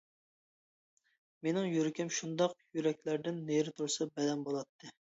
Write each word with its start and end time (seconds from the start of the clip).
مېنىڭ 1.49 1.69
يۈرىكىم 1.75 2.11
شۇنداق 2.21 2.59
يۈرەكلەردىن 2.81 3.41
نېرى 3.53 3.79
تۇرسا 3.81 4.13
بەلەن 4.21 4.47
بولاتتى. 4.51 4.97